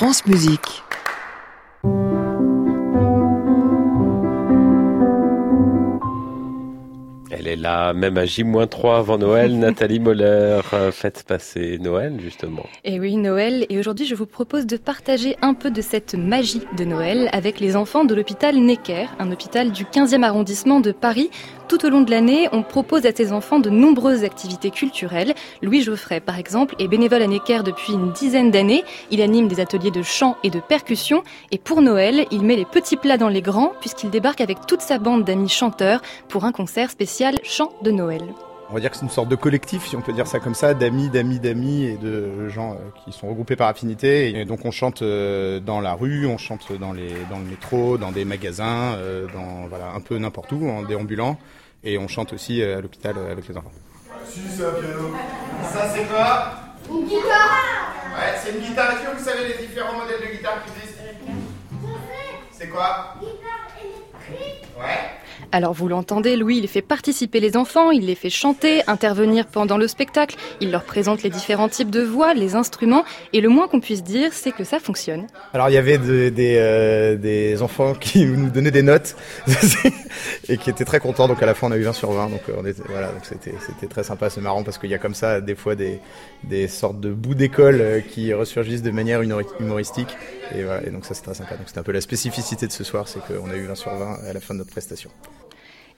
France 0.00 0.24
Musique. 0.24 0.82
Elle 7.30 7.46
est 7.46 7.56
là, 7.56 7.92
même 7.92 8.16
à 8.16 8.24
J-3 8.24 8.96
avant 8.96 9.18
Noël. 9.18 9.58
Nathalie 9.58 10.00
Moller, 10.00 10.62
euh, 10.72 10.90
faites 10.90 11.24
passer 11.24 11.76
Noël, 11.78 12.18
justement. 12.18 12.64
Et 12.84 12.98
oui, 12.98 13.18
Noël. 13.18 13.66
Et 13.68 13.78
aujourd'hui, 13.78 14.06
je 14.06 14.14
vous 14.14 14.24
propose 14.24 14.64
de 14.64 14.78
partager 14.78 15.36
un 15.42 15.52
peu 15.52 15.70
de 15.70 15.82
cette 15.82 16.14
magie 16.14 16.62
de 16.78 16.84
Noël 16.84 17.28
avec 17.32 17.60
les 17.60 17.76
enfants 17.76 18.06
de 18.06 18.14
l'hôpital 18.14 18.56
Necker, 18.56 19.04
un 19.18 19.30
hôpital 19.30 19.70
du 19.70 19.84
15e 19.84 20.22
arrondissement 20.22 20.80
de 20.80 20.92
Paris. 20.92 21.28
Tout 21.70 21.86
au 21.86 21.88
long 21.88 22.00
de 22.00 22.10
l'année, 22.10 22.48
on 22.50 22.64
propose 22.64 23.06
à 23.06 23.14
ces 23.14 23.30
enfants 23.32 23.60
de 23.60 23.70
nombreuses 23.70 24.24
activités 24.24 24.72
culturelles. 24.72 25.34
Louis 25.62 25.82
Geoffrey, 25.82 26.18
par 26.18 26.36
exemple, 26.36 26.74
est 26.80 26.88
bénévole 26.88 27.22
à 27.22 27.28
Necker 27.28 27.60
depuis 27.64 27.92
une 27.92 28.10
dizaine 28.10 28.50
d'années. 28.50 28.82
Il 29.12 29.22
anime 29.22 29.46
des 29.46 29.60
ateliers 29.60 29.92
de 29.92 30.02
chant 30.02 30.36
et 30.42 30.50
de 30.50 30.58
percussion. 30.58 31.22
Et 31.52 31.58
pour 31.58 31.80
Noël, 31.80 32.26
il 32.32 32.42
met 32.42 32.56
les 32.56 32.64
petits 32.64 32.96
plats 32.96 33.18
dans 33.18 33.28
les 33.28 33.40
grands 33.40 33.72
puisqu'il 33.80 34.10
débarque 34.10 34.40
avec 34.40 34.66
toute 34.66 34.80
sa 34.80 34.98
bande 34.98 35.22
d'amis 35.22 35.48
chanteurs 35.48 36.02
pour 36.28 36.44
un 36.44 36.50
concert 36.50 36.90
spécial 36.90 37.36
chant 37.44 37.70
de 37.82 37.92
Noël. 37.92 38.24
On 38.70 38.74
va 38.74 38.78
dire 38.78 38.90
que 38.92 38.96
c'est 38.96 39.02
une 39.02 39.10
sorte 39.10 39.28
de 39.28 39.34
collectif, 39.34 39.84
si 39.88 39.96
on 39.96 40.00
peut 40.00 40.12
dire 40.12 40.28
ça 40.28 40.38
comme 40.38 40.54
ça, 40.54 40.74
d'amis, 40.74 41.08
d'amis, 41.08 41.40
d'amis 41.40 41.86
et 41.86 41.96
de 41.96 42.48
gens 42.48 42.74
euh, 42.74 42.76
qui 43.04 43.10
sont 43.10 43.28
regroupés 43.28 43.56
par 43.56 43.66
affinité. 43.66 44.30
Et 44.38 44.44
donc 44.44 44.64
on 44.64 44.70
chante 44.70 45.02
euh, 45.02 45.58
dans 45.58 45.80
la 45.80 45.94
rue, 45.94 46.24
on 46.26 46.38
chante 46.38 46.72
dans, 46.78 46.92
les, 46.92 47.12
dans 47.28 47.38
le 47.38 47.44
métro, 47.46 47.98
dans 47.98 48.12
des 48.12 48.24
magasins, 48.24 48.94
euh, 48.94 49.26
dans 49.34 49.66
voilà 49.66 49.90
un 49.92 50.00
peu 50.00 50.16
n'importe 50.18 50.52
où, 50.52 50.68
en 50.68 50.82
déambulant. 50.84 51.36
Et 51.82 51.98
on 51.98 52.06
chante 52.06 52.32
aussi 52.32 52.62
à 52.62 52.80
l'hôpital 52.80 53.16
avec 53.18 53.48
les 53.48 53.56
enfants. 53.56 53.72
Si, 54.24 54.40
c'est 54.48 54.64
un 54.64 54.70
piano. 54.70 55.14
Ça, 55.64 55.88
c'est 55.92 56.04
quoi 56.04 56.52
Une 56.88 57.06
guitare 57.06 57.94
Ouais, 58.14 58.38
c'est 58.40 58.52
une 58.52 58.60
guitare. 58.64 58.92
Est-ce 58.92 59.10
que 59.10 59.16
vous 59.16 59.24
savez 59.24 59.48
les 59.48 59.66
différents 59.66 59.94
modèles 59.98 60.20
de 60.20 60.36
guitare 60.36 60.62
qui 60.64 60.70
existent? 60.78 61.02
C'est 62.52 62.68
quoi? 62.68 63.16
Guitare 63.18 63.66
électrique 63.82 64.68
Ouais. 64.78 65.09
Alors 65.52 65.72
vous 65.72 65.88
l'entendez, 65.88 66.36
Louis, 66.36 66.58
il 66.58 66.68
fait 66.68 66.80
participer 66.80 67.40
les 67.40 67.56
enfants, 67.56 67.90
il 67.90 68.06
les 68.06 68.14
fait 68.14 68.30
chanter, 68.30 68.82
intervenir 68.86 69.46
pendant 69.48 69.78
le 69.78 69.88
spectacle, 69.88 70.36
il 70.60 70.70
leur 70.70 70.84
présente 70.84 71.24
les 71.24 71.30
différents 71.30 71.68
types 71.68 71.90
de 71.90 72.02
voix, 72.02 72.34
les 72.34 72.54
instruments, 72.54 73.04
et 73.32 73.40
le 73.40 73.48
moins 73.48 73.66
qu'on 73.66 73.80
puisse 73.80 74.04
dire, 74.04 74.32
c'est 74.32 74.52
que 74.52 74.62
ça 74.62 74.78
fonctionne. 74.78 75.26
Alors 75.52 75.68
il 75.68 75.72
y 75.72 75.76
avait 75.76 75.98
euh, 76.06 77.16
des 77.16 77.62
enfants 77.62 77.94
qui 77.94 78.24
nous 78.26 78.48
donnaient 78.48 78.70
des 78.70 78.82
notes 78.84 79.16
et 80.48 80.56
qui 80.56 80.70
étaient 80.70 80.84
très 80.84 81.00
contents. 81.00 81.26
Donc 81.26 81.42
à 81.42 81.46
la 81.46 81.54
fin 81.54 81.66
on 81.66 81.72
a 81.72 81.76
eu 81.76 81.82
20 81.82 81.92
sur 81.94 82.12
20. 82.12 82.28
Donc 82.30 82.42
voilà, 82.88 83.10
c'était 83.22 83.86
très 83.88 84.04
sympa, 84.04 84.30
c'est 84.30 84.40
marrant 84.40 84.62
parce 84.62 84.78
qu'il 84.78 84.90
y 84.90 84.94
a 84.94 84.98
comme 84.98 85.14
ça 85.14 85.40
des 85.40 85.56
fois 85.56 85.74
des 85.74 86.68
sortes 86.68 87.00
de 87.00 87.10
bouts 87.10 87.34
d'école 87.34 87.80
euh, 87.80 88.00
qui 88.00 88.32
ressurgissent 88.32 88.82
de 88.82 88.92
manière 88.92 89.20
humori- 89.22 89.46
humoristique. 89.58 90.16
Et 90.54 90.60
et 90.86 90.90
donc 90.90 91.04
ça 91.06 91.14
c'est 91.14 91.22
très 91.22 91.34
sympa. 91.34 91.56
Donc 91.56 91.66
c'était 91.66 91.80
un 91.80 91.84
peu 91.84 91.92
la 91.92 92.00
spécificité 92.00 92.66
de 92.66 92.72
ce 92.72 92.84
soir, 92.84 93.08
c'est 93.08 93.20
qu'on 93.20 93.50
a 93.50 93.56
eu 93.56 93.66
20 93.66 93.74
sur 93.74 93.92
20 93.92 94.18
à 94.28 94.32
la 94.32 94.40
fin 94.40 94.54
de 94.54 94.58
notre 94.58 94.70
prestation. 94.70 95.10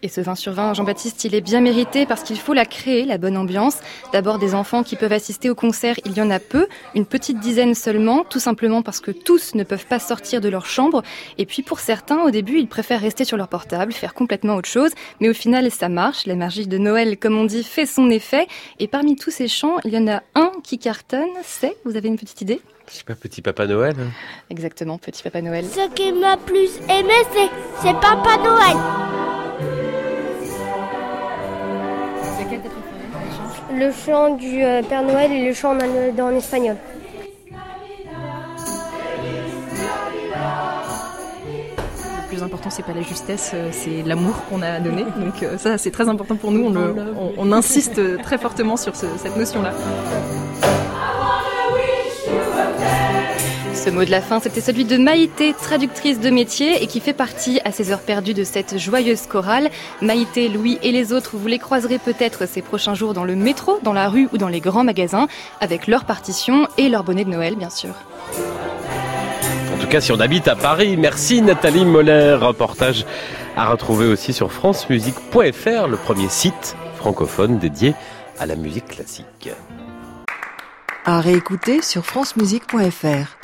Et 0.05 0.08
ce 0.08 0.20
20 0.20 0.34
sur 0.34 0.53
20, 0.53 0.75
Jean-Baptiste, 0.75 1.22
il 1.25 1.34
est 1.36 1.41
bien 1.41 1.61
mérité 1.61 2.06
parce 2.06 2.25
qu'il 2.25 2.36
faut 2.39 2.55
la 2.55 2.64
créer, 2.64 3.05
la 3.05 3.19
bonne 3.19 3.36
ambiance. 3.36 3.77
D'abord, 4.12 4.41
des 4.41 4.53
enfants 4.55 4.83
qui 4.83 4.97
peuvent 4.97 5.12
assister 5.12 5.48
au 5.48 5.55
concert, 5.55 5.95
il 6.05 6.12
y 6.17 6.20
en 6.20 6.28
a 6.31 6.41
peu, 6.41 6.67
une 6.97 7.06
petite 7.06 7.39
dizaine 7.39 7.77
seulement, 7.77 8.25
tout 8.25 8.41
simplement 8.41 8.83
parce 8.83 8.98
que 8.98 9.12
tous 9.12 9.55
ne 9.55 9.62
peuvent 9.62 9.86
pas 9.86 10.00
sortir 10.00 10.41
de 10.41 10.48
leur 10.48 10.67
chambre. 10.67 11.03
Et 11.39 11.47
puis 11.47 11.62
pour 11.62 11.78
certains, 11.78 12.20
au 12.25 12.30
début, 12.30 12.58
ils 12.58 12.67
préfèrent 12.67 13.00
rester 13.00 13.25
sur 13.25 13.36
leur 13.36 13.47
portable, 13.47 13.92
faire 13.92 14.12
complètement 14.12 14.56
autre 14.56 14.69
chose. 14.69 14.91
Mais 15.20 15.28
au 15.28 15.34
final, 15.34 15.70
ça 15.70 15.89
marche. 15.89 16.27
La 16.27 16.34
magie 16.34 16.67
de 16.67 16.78
Noël, 16.78 17.17
comme 17.17 17.39
on 17.39 17.45
dit, 17.45 17.62
fait 17.62 17.86
son 17.86 18.11
effet. 18.11 18.48
Et 18.80 18.89
parmi 18.89 19.14
tous 19.14 19.30
ces 19.30 19.47
chants, 19.47 19.77
il 19.84 19.92
y 19.95 19.98
en 19.98 20.08
a 20.08 20.23
un 20.34 20.50
qui 20.64 20.78
cartonne, 20.80 21.28
c'est, 21.45 21.77
vous 21.84 21.97
avez 21.97 22.08
une 22.08 22.19
petite 22.19 22.41
idée? 22.41 22.61
Je 22.91 22.97
sais 22.97 23.05
pas, 23.05 23.14
petit 23.14 23.41
Papa 23.41 23.69
Noël. 23.69 23.95
hein? 24.00 24.11
Exactement, 24.50 24.98
Petit 24.98 25.23
Papa 25.23 25.41
Noël. 25.41 25.64
Ce 25.64 25.89
qui 25.95 26.12
m'a 26.12 26.36
plus 26.36 26.70
aimé, 26.91 27.14
c'est, 27.33 27.48
c'est 27.80 27.95
Papa 27.95 28.36
Noël. 28.42 29.22
Le 33.83 33.91
chant 33.91 34.37
du 34.37 34.63
euh, 34.63 34.81
Père 34.83 35.03
Noël 35.03 35.33
et 35.33 35.45
le 35.45 35.53
chant 35.55 35.77
en, 35.77 36.23
en 36.23 36.31
espagnol. 36.37 36.77
Le 42.23 42.29
plus 42.29 42.43
important, 42.45 42.70
c'est 42.70 42.85
pas 42.85 42.93
la 42.95 43.03
justesse, 43.03 43.51
euh, 43.55 43.70
c'est 43.73 44.03
l'amour 44.07 44.35
qu'on 44.48 44.63
a 44.63 44.79
donné. 44.79 45.03
Donc 45.17 45.43
euh, 45.43 45.59
ça, 45.59 45.79
c'est 45.79 45.91
très 45.91 46.09
important 46.09 46.37
pour 46.37 46.53
nous. 46.53 46.73
On, 47.37 47.53
insiste 47.53 47.98
euh, 47.98 48.19
très 48.23 48.39
fortement 48.39 48.77
sur 48.77 48.95
ce- 48.95 49.07
cette 49.19 49.37
notion-là. 49.37 49.73
Ce 53.85 53.91
mot 53.91 54.05
de 54.05 54.13
la 54.13 54.20
fin, 54.20 54.39
c'était 54.39 54.61
celui 54.61 54.85
de 54.85 54.97
Maïté, 54.97 55.55
traductrice 55.61 56.20
de 56.20 56.31
métier 56.31 56.85
et 56.85 56.87
qui 56.87 57.01
fait 57.01 57.13
partie 57.13 57.61
à 57.65 57.73
ces 57.73 57.91
heures 57.91 58.03
perdues 58.03 58.33
de 58.33 58.45
cette 58.45 58.79
joyeuse 58.79 59.27
chorale. 59.27 59.70
Maïté, 60.01 60.48
Louis 60.48 60.79
et 60.85 60.93
les 60.93 61.13
autres, 61.13 61.33
vous 61.35 61.48
les 61.48 61.59
croiserez 61.59 61.98
peut-être 61.98 62.47
ces 62.47 62.63
prochains 62.63 62.95
jours 62.95 63.13
dans 63.13 63.25
le 63.25 63.35
métro, 63.35 63.81
dans 63.83 63.93
la 63.93 64.09
rue 64.09 64.29
ou 64.33 64.39
dans 64.39 64.47
les 64.47 64.61
grands 64.61 64.85
magasins, 64.85 65.27
avec 65.61 65.89
leur 65.89 66.05
partition 66.05 66.69
et 66.79 66.89
leur 66.89 67.03
bonnet 67.03 67.25
de 67.25 67.31
Noël, 67.31 67.57
bien 67.57 67.70
sûr. 67.70 67.91
En 69.75 69.79
tout 69.81 69.89
cas, 69.89 70.01
si 70.01 70.13
on 70.13 70.20
habite 70.20 70.47
à 70.47 70.55
Paris, 70.55 70.97
merci 70.97 71.43
Nathalie 71.43 71.85
Moller. 71.85 72.39
Reportage 72.41 73.05
à 73.57 73.69
retrouver 73.69 74.07
aussi 74.07 74.33
sur 74.33 74.53
francemusique.fr, 74.53 75.89
le 75.89 75.97
premier 75.97 76.29
site 76.29 76.77
francophone 76.95 77.59
dédié 77.59 77.95
à 78.39 78.47
la 78.47 78.55
musique 78.55 78.87
classique. 78.87 79.51
À 81.05 81.20
réécouter 81.20 81.83
sur 81.83 82.07
francemusique.fr. 82.07 83.42